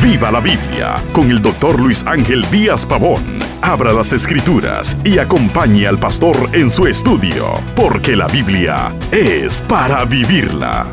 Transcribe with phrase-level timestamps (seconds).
[0.00, 3.20] Viva la Biblia con el doctor Luis Ángel Díaz Pavón.
[3.62, 10.04] Abra las escrituras y acompañe al pastor en su estudio, porque la Biblia es para
[10.04, 10.86] vivirla.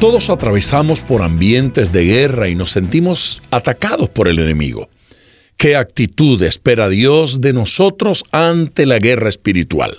[0.00, 4.88] Todos atravesamos por ambientes de guerra y nos sentimos atacados por el enemigo.
[5.56, 9.96] ¿Qué actitud espera Dios de nosotros ante la guerra espiritual?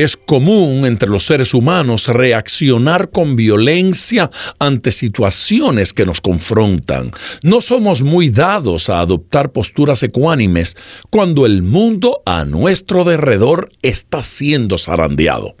[0.00, 7.10] Es común entre los seres humanos reaccionar con violencia ante situaciones que nos confrontan.
[7.42, 10.74] No somos muy dados a adoptar posturas ecuánimes
[11.10, 15.54] cuando el mundo a nuestro derredor está siendo zarandeado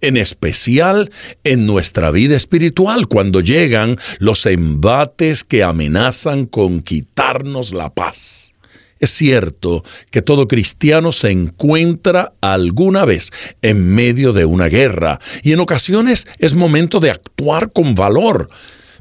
[0.00, 1.12] en especial
[1.44, 8.45] en nuestra vida espiritual, cuando llegan los embates que amenazan con quitarnos la paz.
[8.98, 15.52] Es cierto que todo cristiano se encuentra alguna vez en medio de una guerra y
[15.52, 18.48] en ocasiones es momento de actuar con valor,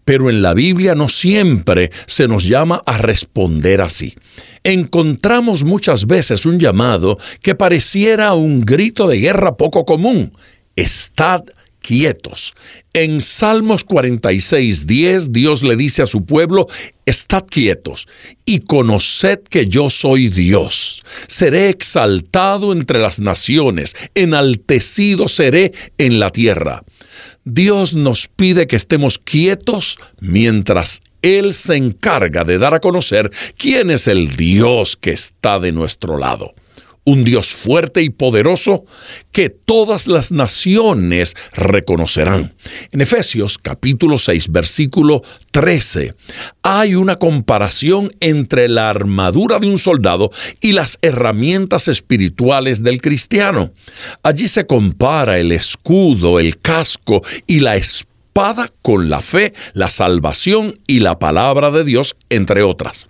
[0.04, 4.16] pero en la Biblia no siempre se nos llama a responder así.
[4.64, 10.34] Encontramos muchas veces un llamado que pareciera un grito de guerra poco común.
[10.76, 11.44] Estad
[11.86, 12.56] quietos.
[12.94, 16.68] En Salmos 46, 10, Dios le dice a su pueblo,
[17.06, 18.08] Estad quietos
[18.46, 21.04] y conoced que yo soy Dios.
[21.28, 26.84] Seré exaltado entre las naciones, enaltecido seré en la tierra.
[27.44, 33.92] Dios nos pide que estemos quietos mientras Él se encarga de dar a conocer quién
[33.92, 36.56] es el Dios que está de nuestro lado
[37.06, 38.84] un Dios fuerte y poderoso
[39.32, 42.54] que todas las naciones reconocerán.
[42.92, 46.14] En Efesios capítulo 6 versículo 13
[46.64, 53.72] hay una comparación entre la armadura de un soldado y las herramientas espirituales del cristiano.
[54.24, 60.78] Allí se compara el escudo, el casco y la espada con la fe, la salvación
[60.88, 63.08] y la palabra de Dios, entre otras.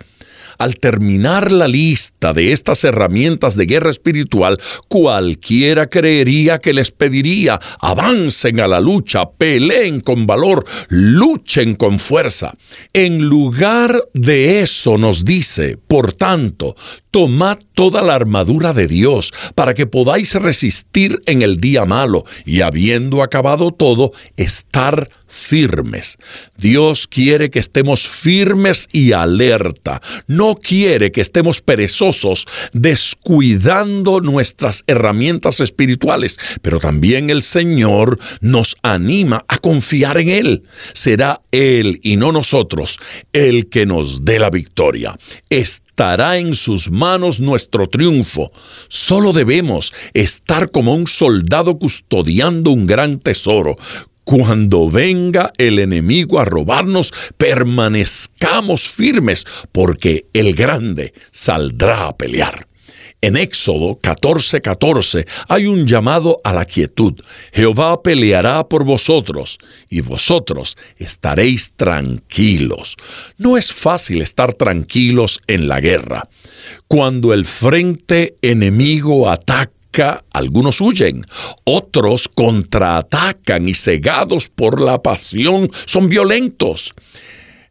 [0.58, 7.60] Al terminar la lista de estas herramientas de guerra espiritual, cualquiera creería que les pediría,
[7.80, 12.54] avancen a la lucha, peleen con valor, luchen con fuerza.
[12.94, 16.76] En lugar de eso nos dice, por tanto,
[17.12, 22.60] tomad toda la armadura de Dios para que podáis resistir en el día malo y
[22.62, 26.18] habiendo acabado todo, estar firmes.
[26.58, 30.02] Dios quiere que estemos firmes y alerta.
[30.28, 39.44] No quiere que estemos perezosos descuidando nuestras herramientas espirituales, pero también el Señor nos anima
[39.48, 40.64] a confiar en Él.
[40.94, 42.98] Será Él y no nosotros
[43.34, 45.18] el que nos dé la victoria.
[45.50, 48.52] Estará en sus manos nuestro triunfo.
[48.88, 53.76] Solo debemos estar como un soldado custodiando un gran tesoro,
[54.26, 62.68] cuando venga el enemigo a robarnos, permanezcamos firmes, porque el grande saldrá a pelear.
[63.22, 67.14] En Éxodo 14:14 14, hay un llamado a la quietud.
[67.54, 69.58] Jehová peleará por vosotros
[69.90, 72.96] y vosotros estaréis tranquilos.
[73.38, 76.28] No es fácil estar tranquilos en la guerra.
[76.88, 79.75] Cuando el frente enemigo ataca,
[80.34, 81.26] algunos huyen,
[81.64, 86.94] otros contraatacan y cegados por la pasión son violentos.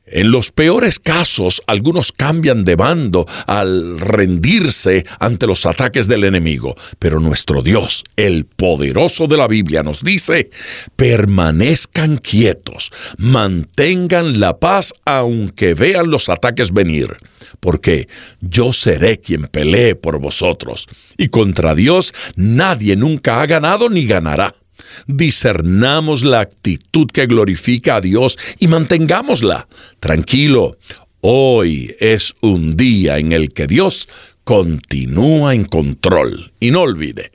[0.06, 6.76] En los peores casos, algunos cambian de bando al rendirse ante los ataques del enemigo.
[6.98, 10.50] Pero nuestro Dios, el poderoso de la Biblia, nos dice,
[10.96, 17.16] permanezcan quietos, mantengan la paz aunque vean los ataques venir,
[17.60, 18.06] porque
[18.42, 20.86] yo seré quien pelee por vosotros.
[21.16, 24.54] Y contra Dios nadie nunca ha ganado ni ganará
[25.06, 29.66] discernamos la actitud que glorifica a Dios y mantengámosla.
[30.00, 30.76] Tranquilo,
[31.20, 34.08] hoy es un día en el que Dios
[34.44, 36.52] continúa en control.
[36.60, 37.32] Y no olvide,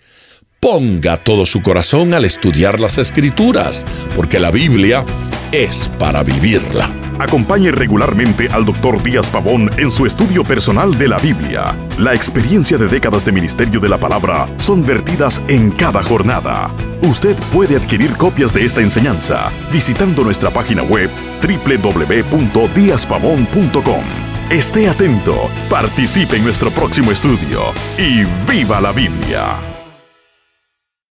[0.59, 5.06] ponga todo su corazón al estudiar las escrituras, porque la Biblia
[5.51, 6.99] es para vivirla.
[7.19, 9.04] Acompañe regularmente al Dr.
[9.04, 11.75] Díaz Pavón en su estudio personal de la Biblia.
[11.98, 16.71] La experiencia de décadas de ministerio de la palabra son vertidas en cada jornada.
[17.01, 21.10] Usted puede adquirir copias de esta enseñanza visitando nuestra página web
[21.42, 24.04] www.diazpavón.com.
[24.50, 29.78] Esté atento, participe en nuestro próximo estudio y viva la Biblia.